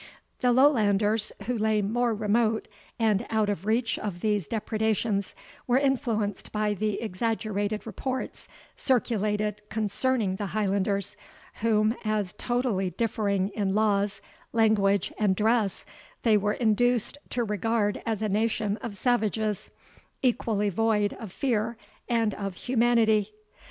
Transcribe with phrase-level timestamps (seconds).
[0.39, 2.67] The Lowlanders, who lay more remote,
[2.97, 5.35] and out of reach of these depredations,
[5.67, 11.15] were influenced by the exaggerated reports circulated concerning the Highlanders,
[11.61, 15.85] whom, as totally differing in laws, language, and dress,
[16.23, 19.69] they were induced to regard as a nation of savages,
[20.23, 21.77] equally void of fear
[22.09, 23.35] and of humanity.